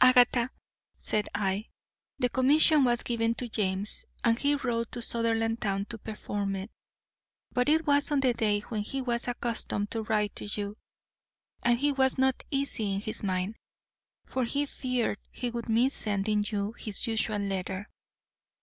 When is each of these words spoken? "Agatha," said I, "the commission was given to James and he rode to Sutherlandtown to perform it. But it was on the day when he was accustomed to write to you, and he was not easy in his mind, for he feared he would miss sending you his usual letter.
"Agatha," 0.00 0.48
said 0.96 1.28
I, 1.34 1.68
"the 2.18 2.30
commission 2.30 2.84
was 2.84 3.02
given 3.02 3.34
to 3.34 3.50
James 3.50 4.06
and 4.24 4.38
he 4.38 4.54
rode 4.54 4.90
to 4.92 5.02
Sutherlandtown 5.02 5.84
to 5.90 5.98
perform 5.98 6.56
it. 6.56 6.70
But 7.52 7.68
it 7.68 7.86
was 7.86 8.10
on 8.10 8.20
the 8.20 8.32
day 8.32 8.60
when 8.60 8.80
he 8.80 9.02
was 9.02 9.28
accustomed 9.28 9.90
to 9.90 10.00
write 10.00 10.34
to 10.36 10.46
you, 10.46 10.78
and 11.62 11.78
he 11.78 11.92
was 11.92 12.16
not 12.16 12.44
easy 12.50 12.94
in 12.94 13.02
his 13.02 13.22
mind, 13.22 13.56
for 14.24 14.44
he 14.44 14.64
feared 14.64 15.18
he 15.30 15.50
would 15.50 15.68
miss 15.68 15.92
sending 15.92 16.46
you 16.48 16.72
his 16.78 17.06
usual 17.06 17.36
letter. 17.38 17.90